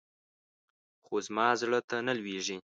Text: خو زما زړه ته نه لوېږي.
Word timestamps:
خو 1.03 1.15
زما 1.27 1.47
زړه 1.61 1.79
ته 1.89 1.97
نه 2.07 2.13
لوېږي. 2.19 2.57